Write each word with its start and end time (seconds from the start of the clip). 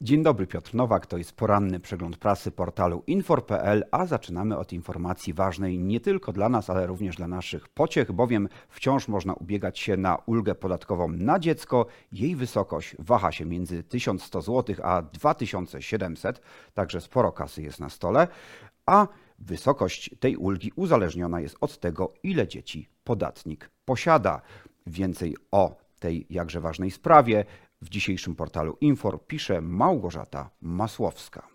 Dzień 0.00 0.22
dobry, 0.22 0.46
Piotr 0.46 0.74
Nowak. 0.74 1.06
To 1.06 1.18
jest 1.18 1.32
poranny 1.32 1.80
przegląd 1.80 2.16
prasy 2.16 2.50
portalu 2.50 3.02
infor.pl, 3.06 3.84
a 3.90 4.06
zaczynamy 4.06 4.58
od 4.58 4.72
informacji 4.72 5.32
ważnej 5.32 5.78
nie 5.78 6.00
tylko 6.00 6.32
dla 6.32 6.48
nas, 6.48 6.70
ale 6.70 6.86
również 6.86 7.16
dla 7.16 7.28
naszych 7.28 7.68
pociech, 7.68 8.12
bowiem 8.12 8.48
wciąż 8.68 9.08
można 9.08 9.34
ubiegać 9.34 9.78
się 9.78 9.96
na 9.96 10.16
ulgę 10.26 10.54
podatkową 10.54 11.08
na 11.08 11.38
dziecko. 11.38 11.86
Jej 12.12 12.36
wysokość 12.36 12.96
waha 12.98 13.32
się 13.32 13.44
między 13.44 13.82
1100 13.82 14.42
zł 14.42 14.76
a 14.82 15.02
2700, 15.02 16.40
także 16.74 17.00
sporo 17.00 17.32
kasy 17.32 17.62
jest 17.62 17.80
na 17.80 17.88
stole, 17.88 18.28
a 18.86 19.08
wysokość 19.38 20.10
tej 20.20 20.36
ulgi 20.36 20.72
uzależniona 20.76 21.40
jest 21.40 21.56
od 21.60 21.78
tego, 21.78 22.12
ile 22.22 22.48
dzieci 22.48 22.88
podatnik 23.04 23.70
posiada. 23.84 24.40
Więcej 24.86 25.36
o 25.50 25.76
tej 25.98 26.26
jakże 26.30 26.60
ważnej 26.60 26.90
sprawie 26.90 27.44
w 27.82 27.88
dzisiejszym 27.88 28.34
portalu 28.34 28.76
Infor 28.80 29.26
pisze 29.26 29.60
Małgorzata 29.60 30.50
Masłowska. 30.60 31.48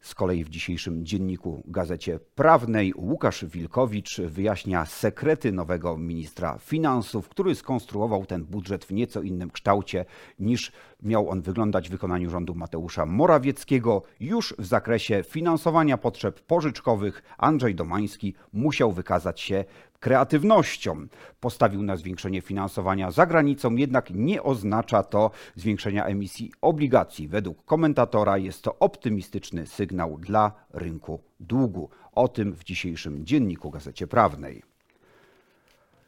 Z 0.00 0.14
kolei 0.14 0.44
w 0.44 0.48
dzisiejszym 0.48 1.06
dzienniku 1.06 1.62
Gazecie 1.66 2.18
Prawnej 2.34 2.92
Łukasz 2.96 3.44
Wilkowicz 3.44 4.20
wyjaśnia 4.20 4.86
sekrety 4.86 5.52
nowego 5.52 5.96
ministra 5.96 6.58
finansów, 6.58 7.28
który 7.28 7.54
skonstruował 7.54 8.26
ten 8.26 8.44
budżet 8.44 8.84
w 8.84 8.92
nieco 8.92 9.22
innym 9.22 9.50
kształcie 9.50 10.04
niż 10.38 10.72
miał 11.02 11.30
on 11.30 11.40
wyglądać 11.40 11.88
w 11.88 11.92
wykonaniu 11.92 12.30
rządu 12.30 12.54
Mateusza 12.54 13.06
Morawieckiego. 13.06 14.02
Już 14.20 14.54
w 14.58 14.66
zakresie 14.66 15.22
finansowania 15.28 15.98
potrzeb 15.98 16.40
pożyczkowych 16.40 17.22
Andrzej 17.38 17.74
Domański 17.74 18.34
musiał 18.52 18.92
wykazać 18.92 19.40
się 19.40 19.64
kreatywnością. 20.00 21.06
Postawił 21.40 21.82
na 21.82 21.96
zwiększenie 21.96 22.40
finansowania 22.40 23.10
za 23.10 23.26
granicą, 23.26 23.76
jednak 23.76 24.10
nie 24.10 24.42
oznacza 24.42 25.02
to 25.02 25.30
zwiększenia 25.56 26.04
emisji 26.04 26.52
obligacji. 26.60 27.28
Według 27.28 27.64
komentatora 27.64 28.38
jest 28.38 28.62
to 28.62 28.78
optymistyczny 28.78 29.66
sygnał 29.66 30.18
dla 30.18 30.52
rynku 30.70 31.20
długu. 31.40 31.90
O 32.12 32.28
tym 32.28 32.52
w 32.52 32.64
dzisiejszym 32.64 33.26
dzienniku 33.26 33.70
Gazecie 33.70 34.06
Prawnej. 34.06 34.62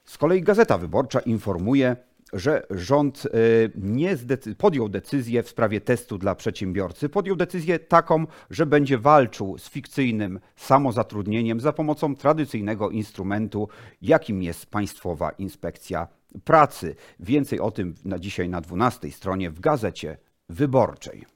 Z 0.04 0.19
kolei 0.19 0.42
Gazeta 0.42 0.78
Wyborcza 0.78 1.20
informuje, 1.20 1.97
że 2.33 2.67
rząd 2.70 3.27
e, 3.27 3.28
nie 3.75 4.17
podjął 4.59 4.89
decyzję 4.89 5.42
w 5.42 5.48
sprawie 5.48 5.81
testu 5.81 6.19
dla 6.19 6.34
przedsiębiorcy. 6.34 7.09
Podjął 7.09 7.37
decyzję 7.37 7.78
taką, 7.78 8.27
że 8.50 8.67
będzie 8.67 8.98
walczył 8.98 9.59
z 9.59 9.69
fikcyjnym 9.69 10.41
samozatrudnieniem 10.56 11.61
za 11.61 11.72
pomocą 11.72 12.17
tradycyjnego 12.17 12.91
instrumentu, 12.91 13.69
jakim 14.03 14.42
jest 14.42 14.67
Państwowa 14.67 15.31
Inspekcja 15.31 16.09
Pracy. 16.45 16.97
Więcej 17.20 17.61
o 17.61 17.70
tym 17.70 17.95
na 18.05 18.19
dzisiaj 18.19 18.48
na 18.48 18.61
12 18.61 19.11
stronie 19.11 19.50
w 19.50 19.61
Gazecie 19.61 20.17
Wyborczej. 20.48 21.27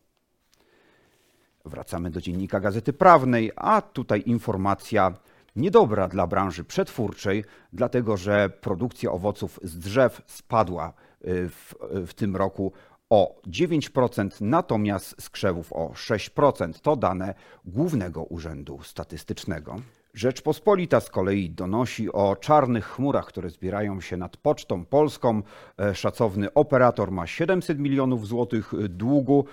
Wracamy 1.64 2.10
do 2.10 2.20
dziennika 2.20 2.60
Gazety 2.60 2.92
Prawnej, 2.92 3.52
a 3.56 3.82
tutaj 3.82 4.22
informacja 4.26 5.14
niedobra 5.56 6.08
dla 6.08 6.26
branży 6.26 6.64
przetwórczej, 6.64 7.44
dlatego 7.72 8.16
że 8.16 8.50
produkcja 8.60 9.10
owoców 9.10 9.60
z 9.62 9.78
drzew 9.78 10.22
spadła 10.26 10.92
y, 11.24 11.48
w, 11.48 11.74
w 12.06 12.14
tym 12.14 12.36
roku 12.36 12.72
o 13.10 13.40
9%, 13.46 14.28
natomiast 14.40 15.22
z 15.22 15.30
krzewów 15.30 15.72
o 15.72 15.88
6%. 15.88 16.80
To 16.80 16.96
dane 16.96 17.34
Głównego 17.64 18.22
Urzędu 18.22 18.82
Statystycznego. 18.82 19.76
Rzeczpospolita 20.14 21.00
z 21.00 21.10
kolei 21.10 21.50
donosi 21.50 22.12
o 22.12 22.36
czarnych 22.36 22.86
chmurach, 22.86 23.26
które 23.26 23.50
zbierają 23.50 24.00
się 24.00 24.16
nad 24.16 24.36
Pocztą 24.36 24.84
Polską. 24.84 25.42
E, 25.78 25.94
Szacowny 25.94 26.54
operator 26.54 27.10
ma 27.10 27.26
700 27.26 27.78
milionów 27.78 28.26
złotych 28.26 28.72
długu 28.88 29.44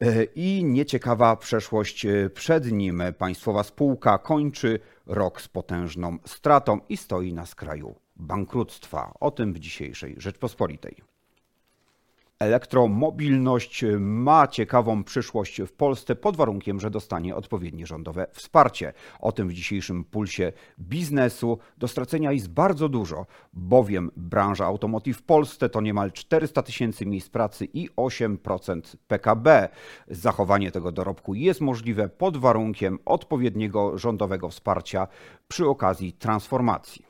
e, 0.00 0.24
i 0.24 0.64
nieciekawa 0.64 1.36
przeszłość 1.36 2.06
e, 2.06 2.30
przed 2.30 2.72
nim. 2.72 3.02
Państwowa 3.18 3.62
spółka 3.62 4.18
kończy 4.18 4.80
rok 5.06 5.40
z 5.40 5.48
potężną 5.48 6.18
stratą 6.24 6.80
i 6.88 6.96
stoi 6.96 7.32
na 7.32 7.46
skraju 7.46 7.94
bankructwa. 8.16 9.14
O 9.20 9.30
tym 9.30 9.52
w 9.52 9.58
dzisiejszej 9.58 10.14
Rzeczpospolitej. 10.18 11.09
Elektromobilność 12.40 13.84
ma 13.98 14.46
ciekawą 14.46 15.04
przyszłość 15.04 15.62
w 15.62 15.72
Polsce 15.72 16.16
pod 16.16 16.36
warunkiem, 16.36 16.80
że 16.80 16.90
dostanie 16.90 17.36
odpowiednie 17.36 17.86
rządowe 17.86 18.26
wsparcie. 18.32 18.92
O 19.20 19.32
tym 19.32 19.48
w 19.48 19.52
dzisiejszym 19.52 20.04
pulsie 20.04 20.52
biznesu. 20.78 21.58
Do 21.78 21.88
stracenia 21.88 22.32
jest 22.32 22.50
bardzo 22.50 22.88
dużo, 22.88 23.26
bowiem 23.52 24.10
branża 24.16 24.66
automotive 24.66 25.18
w 25.18 25.22
Polsce 25.22 25.68
to 25.68 25.80
niemal 25.80 26.12
400 26.12 26.62
tysięcy 26.62 27.06
miejsc 27.06 27.28
pracy 27.28 27.68
i 27.74 27.90
8% 27.96 28.96
PKB. 29.08 29.68
Zachowanie 30.08 30.70
tego 30.70 30.92
dorobku 30.92 31.34
jest 31.34 31.60
możliwe 31.60 32.08
pod 32.08 32.36
warunkiem 32.36 32.98
odpowiedniego 33.04 33.98
rządowego 33.98 34.48
wsparcia 34.48 35.08
przy 35.48 35.68
okazji 35.68 36.12
transformacji. 36.12 37.04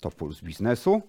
To 0.00 0.10
puls 0.10 0.40
biznesu. 0.40 1.02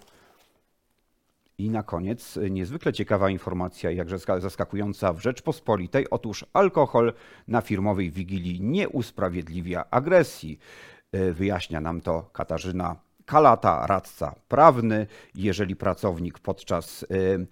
I 1.60 1.70
na 1.70 1.84
koniec 1.84 2.38
y, 2.38 2.50
niezwykle 2.52 2.94
ciekawa 2.94 3.30
informacja, 3.30 3.92
jakże 3.92 4.20
ska- 4.20 4.40
zaskakująca 4.40 5.14
w 5.14 5.20
Rzeczpospolitej. 5.22 6.10
Otóż 6.10 6.46
alkohol 6.54 7.14
na 7.48 7.62
firmowej 7.62 8.12
wigilii 8.12 8.62
nie 8.62 8.90
usprawiedliwia 8.90 9.86
agresji. 9.92 10.60
Y, 11.16 11.34
Wyjaśnia 11.34 11.82
nam 11.82 12.02
to 12.02 12.30
Katarzyna 12.34 12.96
Kalata, 13.26 13.88
radca 13.88 14.36
prawny. 14.48 15.08
Jeżeli 15.36 15.76
pracownik 15.76 16.40
podczas 16.40 17.04
y, 17.04 17.48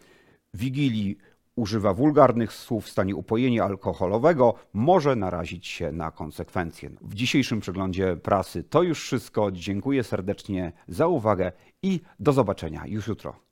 wigilii 0.54 1.18
używa 1.56 1.94
wulgarnych 1.94 2.54
słów 2.54 2.86
w 2.86 2.90
stanie 2.90 3.16
upojenia 3.16 3.64
alkoholowego, 3.64 4.54
może 4.74 5.16
narazić 5.16 5.68
się 5.68 5.92
na 5.92 6.12
konsekwencje. 6.12 6.90
W 7.02 7.14
dzisiejszym 7.16 7.60
przeglądzie 7.60 8.18
prasy 8.18 8.64
to 8.64 8.84
już 8.84 9.02
wszystko. 9.02 9.52
Dziękuję 9.52 10.04
serdecznie 10.04 10.72
za 10.88 11.08
uwagę 11.08 11.52
i 11.84 12.02
do 12.20 12.34
zobaczenia 12.34 12.84
już 12.88 13.08
jutro. 13.08 13.45